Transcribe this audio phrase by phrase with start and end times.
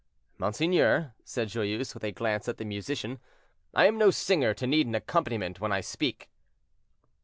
[0.39, 3.19] "Monseigneur," said Joyeuse, with a glance at the musician,
[3.75, 6.31] "I am no singer to need an accompaniment when I speak."